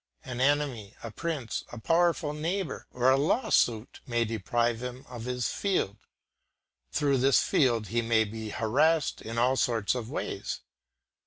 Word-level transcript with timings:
An 0.25 0.41
enemy, 0.41 0.95
a 1.03 1.11
prince, 1.11 1.63
a 1.71 1.79
powerful 1.79 2.33
neighbour, 2.33 2.87
or 2.91 3.11
a 3.11 3.17
law 3.17 3.51
suit 3.51 3.99
may 4.07 4.25
deprive 4.25 4.81
him 4.81 5.05
of 5.07 5.25
his 5.25 5.49
field; 5.49 5.97
through 6.91 7.19
this 7.19 7.43
field 7.43 7.89
he 7.89 8.01
may 8.01 8.23
be 8.23 8.49
harassed 8.49 9.21
in 9.21 9.37
all 9.37 9.55
sorts 9.55 9.93
of 9.93 10.09
ways. 10.09 10.61